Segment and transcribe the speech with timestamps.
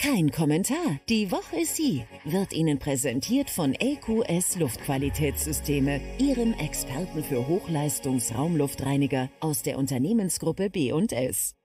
[0.00, 1.00] Kein Kommentar.
[1.08, 2.04] Die Woche ist sie.
[2.24, 11.56] Wird Ihnen präsentiert von LQS Luftqualitätssysteme, Ihrem Experten für Hochleistungs-Raumluftreiniger aus der Unternehmensgruppe B&S.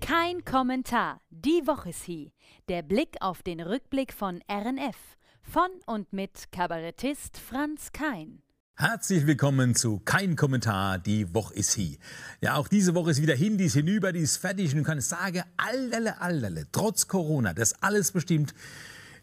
[0.00, 1.20] Kein Kommentar.
[1.30, 2.32] Die Woche ist sie.
[2.68, 5.16] Der Blick auf den Rückblick von RNF.
[5.42, 8.40] Von und mit Kabarettist Franz Kein.
[8.74, 11.98] Herzlich willkommen zu Kein Kommentar, die Woche ist hier.
[12.40, 14.86] Ja, auch diese Woche ist wieder hin, die ist hinüber, die ist fertig und ich
[14.86, 18.54] kann sagen, allerle, allerle, trotz Corona, das alles bestimmt,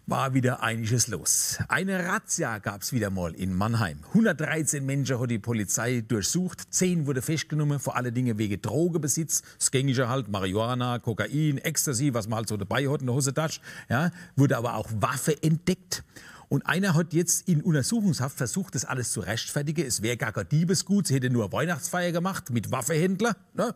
[0.06, 1.58] war wieder einiges los.
[1.68, 4.00] Eine Razzia gab es wieder mal in Mannheim.
[4.10, 9.72] 113 Menschen hat die Polizei durchsucht, 10 wurde festgenommen, vor allen Dingen wegen Drogebesitz, das
[9.72, 14.12] gängige halt, Marihuana, Kokain, Ecstasy, was man halt so dabei hat in der Hosentasche, ja,
[14.36, 16.04] wurde aber auch Waffe entdeckt.
[16.50, 19.86] Und einer hat jetzt in Untersuchungshaft versucht, das alles zu rechtfertigen.
[19.86, 21.06] Es wäre gar kein Diebesgut.
[21.06, 23.38] Sie hätte nur Weihnachtsfeier gemacht mit Waffehändler.
[23.54, 23.76] Ne?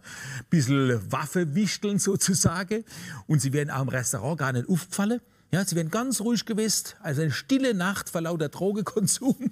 [0.49, 2.83] Bisschen Waffe wichteln sozusagen.
[3.27, 5.21] Und sie wären auch im Restaurant gar nicht aufgefallen.
[5.51, 6.85] Ja, sie wären ganz ruhig gewesen.
[6.99, 9.51] Also eine stille Nacht vor lauter Drogekonsum.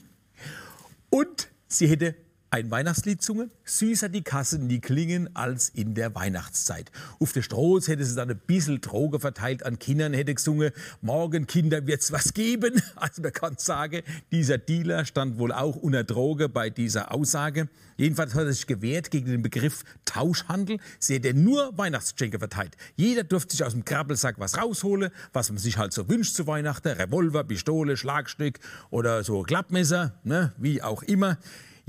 [1.12, 2.16] Und sie hätte
[2.54, 6.92] ein Weihnachtslied zunge, süßer die Kassen, die klingen als in der Weihnachtszeit.
[7.18, 11.48] Auf der Stroß hätte sie dann ein bisschen Droge verteilt an Kindern, hätte gesungen, morgen
[11.48, 12.82] Kinder wird's was geben.
[12.96, 17.68] Also man kann sagen, dieser Dealer stand wohl auch unter Droge bei dieser Aussage.
[17.96, 20.78] Jedenfalls hat er sich gewehrt gegen den Begriff Tauschhandel.
[21.00, 22.76] Sie hätte nur Weihnachtsgeschenke verteilt.
[22.96, 26.46] Jeder durfte sich aus dem Krabbelsack was rausholen, was man sich halt so wünscht zu
[26.48, 26.90] Weihnachten.
[26.90, 31.38] Revolver, Pistole, Schlagstück oder so Klappmesser, ne, wie auch immer.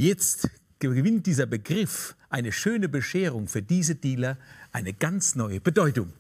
[0.03, 0.49] Jetzt
[0.81, 4.37] gewinnt dieser Begriff eine schöne Bescherung für diese Dealer
[4.73, 6.13] eine ganz neue Bedeutung.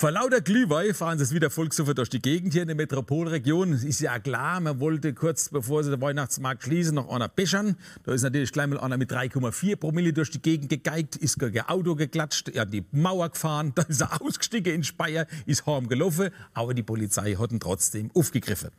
[0.00, 3.72] Vor lauter Glühwein fahren sie es wieder Volkshofer durch die Gegend hier in der Metropolregion.
[3.72, 7.76] Ist ja klar, man wollte kurz bevor sie den Weihnachtsmarkt schließen noch einer bechern.
[8.04, 11.62] Da ist natürlich gleich mal einer mit 3,4 Promille durch die Gegend gegeigt, ist gegen
[11.62, 16.30] Auto geklatscht, hat die Mauer gefahren, dann ist er ausgestiegen in Speyer, ist heim gelaufen,
[16.54, 18.70] aber die Polizei hat ihn trotzdem aufgegriffen.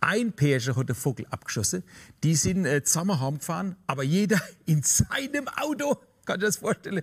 [0.00, 1.84] Ein Pärchen hat den Vogel abgeschossen,
[2.22, 5.96] die sind äh, zusammen heimgefahren, aber jeder in seinem Auto
[6.26, 7.02] kann ich das vorstellen?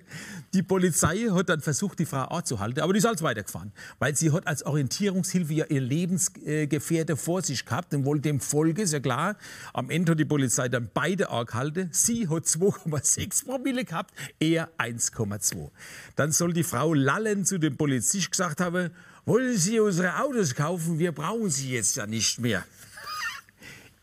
[0.53, 4.31] Die Polizei hat dann versucht, die Frau anzuhalten, aber die ist halt weitergefahren, weil sie
[4.31, 8.99] hat als Orientierungshilfe ja ihr Lebensgefährte vor sich gehabt und wollte dem folgen, ist ja
[8.99, 9.37] klar.
[9.73, 11.89] Am Ende hat die Polizei dann beide angehalten.
[11.91, 15.71] Sie hat 2,6 Promille gehabt, er 1,2.
[16.15, 18.91] Dann soll die Frau lallend zu dem Polizist gesagt haben,
[19.25, 20.99] wollen Sie unsere Autos kaufen?
[20.99, 22.65] Wir brauchen sie jetzt ja nicht mehr.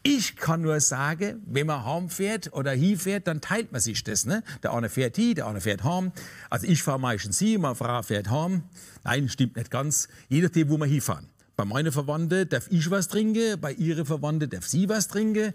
[0.03, 4.25] Ich kann nur sagen, wenn man heimfährt oder hinfährt, dann teilt man sich das.
[4.25, 4.43] Ne?
[4.63, 6.13] Der eine fährt hin, der andere fährt heim.
[6.49, 8.63] Also ich fahre meistens hin, meine Frau fährt heim.
[9.05, 10.09] Nein, stimmt nicht ganz.
[10.29, 11.29] Je nachdem, wo wir hinfahren.
[11.61, 15.53] Bei meinen Verwandten darf ich was trinken, bei ihren Verwandten darf sie was trinken.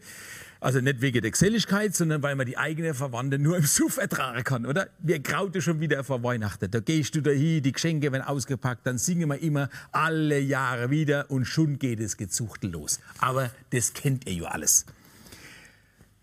[0.59, 4.43] Also nicht wegen der Geselligkeit, sondern weil man die eigene Verwandte nur im Suff ertragen
[4.43, 4.88] kann, oder?
[4.99, 6.69] Wir graute schon wieder vor Weihnachten.
[6.69, 10.91] Da gehst du da hin, die Geschenke werden ausgepackt, dann singen wir immer alle Jahre
[10.91, 12.99] wieder und schon geht es gezuchtel los.
[13.17, 14.85] Aber das kennt ihr ja alles.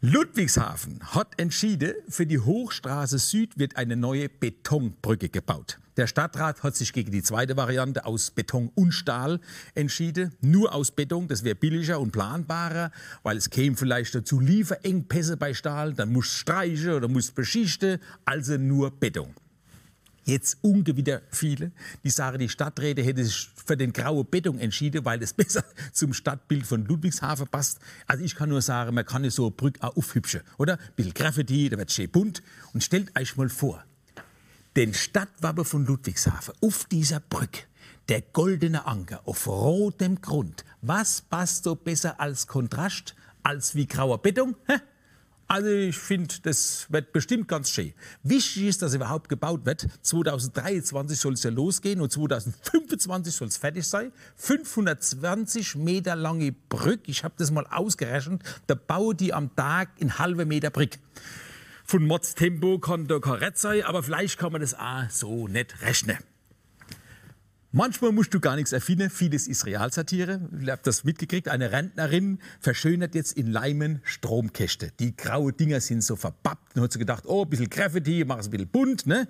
[0.05, 5.79] Ludwigshafen hat entschieden, für die Hochstraße Süd wird eine neue Betonbrücke gebaut.
[5.97, 9.39] Der Stadtrat hat sich gegen die zweite Variante aus Beton und Stahl
[9.77, 10.35] entschieden.
[10.41, 12.91] Nur aus Beton, das wäre billiger und planbarer,
[13.23, 18.57] weil es käme vielleicht dazu Lieferengpässe bei Stahl, dann muss streichen oder muss beschichten, also
[18.57, 19.33] nur Beton
[20.25, 21.73] jetzt ungewitter viele,
[22.05, 26.13] die sagen, die Stadträte hätte sich für den grauen Beton entschieden, weil es besser zum
[26.13, 27.81] Stadtbild von Ludwigshafen passt.
[28.07, 30.75] Also ich kann nur sagen, man kann so eine Brücke auch aufhübschen, oder?
[30.75, 32.43] Ein bisschen Graffiti, da wird schön bunt.
[32.73, 33.85] Und stellt euch mal vor,
[34.77, 37.63] den Stadtwappen von Ludwigshafen auf dieser Brücke,
[38.09, 40.65] der goldene Anker auf rotem Grund.
[40.81, 44.57] Was passt so besser als Kontrast, als wie grauer Beton?
[44.67, 44.77] Hä?
[45.53, 47.93] Also ich finde, das wird bestimmt ganz schön.
[48.23, 49.87] Wichtig ist, dass überhaupt gebaut wird.
[50.01, 54.13] 2023 soll es ja losgehen und 2025 soll es fertig sein.
[54.37, 60.19] 520 Meter lange Brücke, ich habe das mal ausgerechnet, da bauen die am Tag in
[60.19, 60.99] halbe Meter Brücke.
[61.85, 65.83] Von Mods Tempo kann da kein sein, aber vielleicht kann man das auch so nicht
[65.83, 66.17] rechnen.
[67.75, 70.47] Manchmal musst du gar nichts erfinden, vieles ist Realsatire.
[70.61, 71.49] Ich habe das mitgekriegt.
[71.49, 74.93] Eine Rentnerin verschönert jetzt in Leimen Stromkäste.
[75.01, 76.77] Die grauen Dinger sind so verbappt.
[76.77, 79.07] Dann hat sie gedacht, oh, ein bisschen Graffiti, mach es ein bisschen bunt.
[79.07, 79.27] Ne?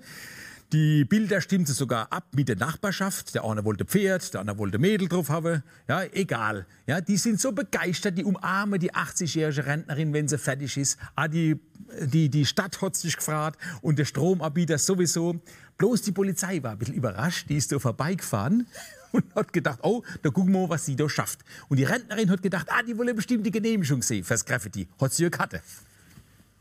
[0.73, 3.33] Die Bilder stimmten sogar ab mit der Nachbarschaft.
[3.33, 5.63] Der eine wollte Pferd, der andere wollte Mädel drauf haben.
[5.87, 6.65] Ja, egal.
[6.85, 10.97] Ja, die sind so begeistert, die umarmen die 80-jährige Rentnerin, wenn sie fertig ist.
[11.15, 11.61] Ah, die,
[12.01, 15.39] die, die Stadt hat sich gefragt und der Stromanbieter sowieso.
[15.77, 17.49] Bloß die Polizei war ein bisschen überrascht.
[17.49, 18.67] Die ist so vorbeigefahren
[19.11, 21.39] und hat gedacht, oh, da gucken wir mal, was sie da schafft.
[21.69, 24.87] Und die Rentnerin hat gedacht, ah, die wollen bestimmt die Genehmigung sehen fürs Graffiti.
[24.99, 25.61] Hat sie ja Karte.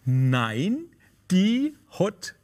[0.05, 0.87] Nein,
[1.31, 2.35] die hat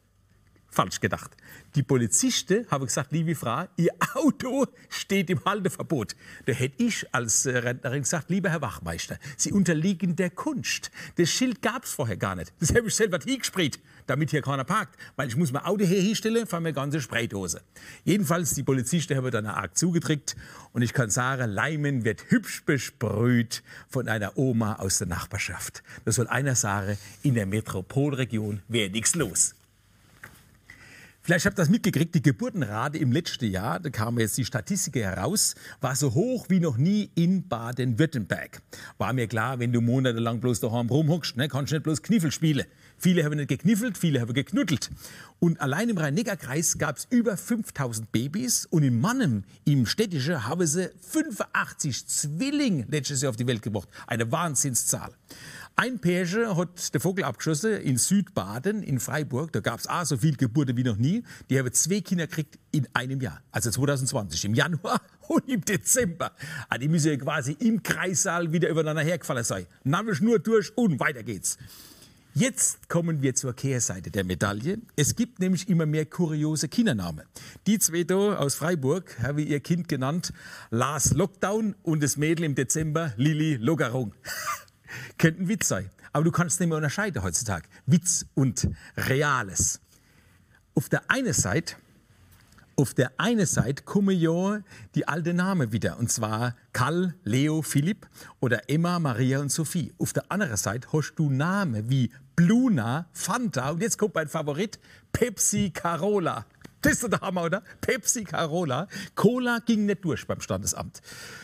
[0.70, 1.36] Falsch gedacht.
[1.74, 6.14] Die Polizisten haben gesagt, liebe Frau, Ihr Auto steht im Halteverbot.
[6.46, 10.90] Da hätte ich als äh, Rentnerin gesagt, lieber Herr Wachmeister, Sie unterliegen der Kunst.
[11.16, 12.52] Das Schild gab es vorher gar nicht.
[12.60, 14.98] Das habe ich selber hingesprayt, damit hier keiner parkt.
[15.16, 17.62] Weil ich muss mein Auto hier hinstellen, fahre mir ganze Spraydose.
[18.04, 20.36] Jedenfalls, die Polizisten haben dann arg zugedrückt.
[20.72, 25.82] Und ich kann sagen, Leimen wird hübsch besprüht von einer Oma aus der Nachbarschaft.
[26.04, 29.54] Das soll einer sagen, in der Metropolregion wäre nichts los.
[31.28, 35.02] Vielleicht habt ihr das mitgekriegt, die Geburtenrate im letzten Jahr, da kamen jetzt die Statistiken
[35.02, 38.62] heraus, war so hoch wie noch nie in Baden-Württemberg.
[38.96, 42.32] War mir klar, wenn du monatelang bloß daheim rumhockst, ne, kannst du nicht bloß Kniffel
[42.32, 42.64] spielen.
[42.96, 44.90] Viele haben nicht gekniffelt, viele haben geknuddelt.
[45.38, 50.66] Und allein im Rhein-Neckar-Kreis gab es über 5000 Babys und in Mannem, im Städtischen, haben
[50.66, 53.90] sie 85 Zwillinge letztes Jahr auf die Welt gebracht.
[54.06, 55.12] Eine Wahnsinnszahl.
[55.80, 59.52] Ein Pärchen hat der Vogel abgeschossen in Südbaden, in Freiburg.
[59.52, 61.22] Da gab es auch so viel Geburten wie noch nie.
[61.48, 63.44] Die haben zwei Kinder gekriegt in einem Jahr.
[63.52, 66.32] Also 2020, im Januar und im Dezember.
[66.69, 69.66] Also die müssen ja quasi im Kreissaal wieder übereinander hergefallen sein.
[69.84, 71.58] Nabelschnur durch und weiter geht's.
[72.34, 74.78] Jetzt kommen wir zur Kehrseite der Medaille.
[74.96, 77.25] Es gibt nämlich immer mehr kuriose Kindernamen.
[77.69, 80.32] Die zwei da aus Freiburg haben ihr Kind genannt
[80.70, 84.12] Lars Lockdown und das Mädel im Dezember Lilly Lockerung.
[85.19, 85.90] Könnte ein Witz sein.
[86.12, 87.69] Aber du kannst nicht mehr unterscheiden heutzutage.
[87.87, 89.81] Witz und Reales.
[90.75, 91.76] Auf der einen Seite,
[92.76, 94.61] auf der einen Seite kommen ja
[94.94, 95.99] die alten Namen wieder.
[95.99, 98.06] Und zwar Karl, Leo, Philipp
[98.40, 99.93] oder Emma, Maria und Sophie.
[99.99, 104.79] Auf der anderen Seite hast du Namen wie Bluna, Fanta und jetzt kommt mein Favorit,
[105.12, 106.46] Pepsi, Carola.
[106.82, 107.62] Das ist der Hammer, oder?
[107.80, 108.86] Pepsi Carola.
[109.16, 111.00] Cola ging nicht durch beim Standesamt.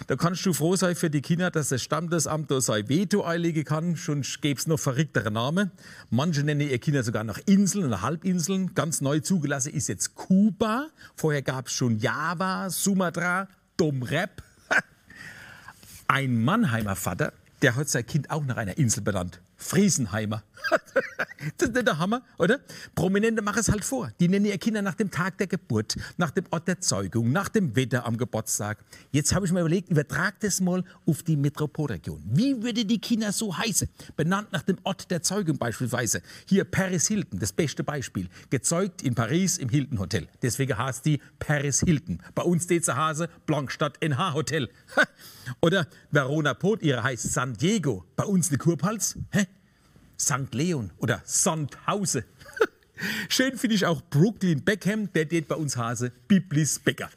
[0.07, 3.65] Da kannst du froh sein für die Kinder, dass das Standesamt da sein Veto einlegen
[3.65, 3.97] kann.
[3.97, 5.73] Schon gäbe es noch verrücktere Namen.
[6.11, 8.75] Manche nennen ihr Kinder sogar noch Inseln oder Halbinseln.
[8.75, 10.89] Ganz neu zugelassen ist jetzt Kuba.
[11.17, 14.43] Vorher gab es schon Java, Sumatra, Domrep.
[16.07, 17.33] Ein Mannheimer Vater,
[17.63, 19.41] der hat sein Kind auch nach einer Insel benannt.
[19.65, 20.43] Friesenheimer.
[21.57, 22.61] das ist nicht der Hammer, oder?
[22.95, 24.11] Prominente machen es halt vor.
[24.21, 27.49] Die nennen ihre Kinder nach dem Tag der Geburt, nach dem Ort der Zeugung, nach
[27.49, 28.85] dem Wetter am Geburtstag.
[29.11, 32.23] Jetzt habe ich mir überlegt, übertrag das mal auf die Metropolregion.
[32.27, 33.89] Wie würde die Kinder so heißen?
[34.17, 36.21] Benannt nach dem Ort der Zeugung beispielsweise.
[36.47, 38.29] Hier Paris Hilton, das beste Beispiel.
[38.51, 40.29] Gezeugt in Paris im Hilton Hotel.
[40.43, 42.21] Deswegen heißt die Paris Hilton.
[42.35, 44.69] Bei uns steht Hase Blankstadt NH Hotel.
[45.61, 48.05] oder Verona Pot, ihre heißt San Diego.
[48.17, 49.17] Bei uns eine Kurpals.
[49.31, 49.47] Hä?
[50.25, 50.53] St.
[50.55, 52.25] Leon oder Sandhause.
[53.29, 57.11] Schön finde ich auch Brooklyn Beckham, der geht bei uns Hase, Biblis Becker.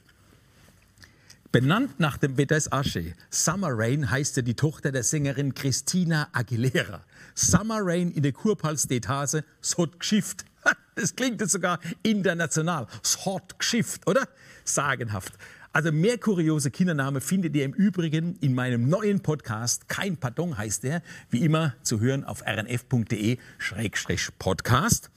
[1.52, 3.14] Benannt nach dem Wetter ist Asche.
[3.30, 7.04] Summer Rain heißt ja die Tochter der Sängerin Christina Aguilera.
[7.36, 10.46] Summer Rain in der Kurpals steht Hase, es hat geschifft.
[10.96, 12.88] Das klingt jetzt sogar international.
[13.04, 14.28] Es hat geschifft, oder?
[14.64, 15.34] Sagenhaft.
[15.78, 19.88] Also mehr kuriose Kindernamen findet ihr im Übrigen in meinem neuen Podcast.
[19.88, 21.04] Kein Pardon heißt der.
[21.30, 25.12] Wie immer zu hören auf rnf.de-podcast.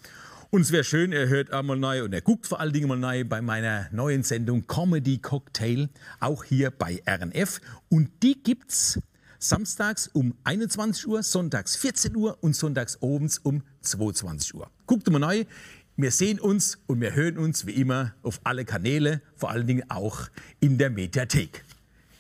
[0.51, 2.99] Und es wäre schön, er hört einmal neu und er guckt vor allen Dingen mal
[2.99, 7.63] neu bei meiner neuen Sendung Comedy Cocktail, auch hier bei RNF.
[7.89, 9.01] Und die gibt's
[9.39, 14.71] samstags um 21 Uhr, sonntags 14 Uhr und sonntags abends um 22 Uhr.
[14.87, 15.47] Guckt mal neu.
[15.97, 19.91] Wir sehen uns und wir hören uns wie immer auf alle Kanäle, vor allen Dingen
[19.91, 20.29] auch
[20.61, 21.65] in der Mediathek.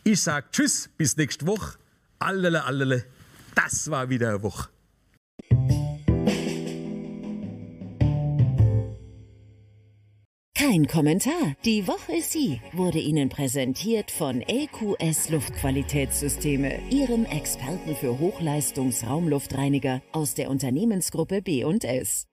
[0.04, 1.78] Ich sage Tschüss, bis nächste Woche.
[2.18, 3.04] Allele, allele,
[3.54, 4.68] das war wieder eine Woche.
[10.70, 11.56] Kein Kommentar.
[11.64, 20.34] Die Woche ist sie wurde Ihnen präsentiert von LQS Luftqualitätssysteme, Ihrem Experten für Hochleistungsraumluftreiniger aus
[20.34, 22.26] der Unternehmensgruppe B&S.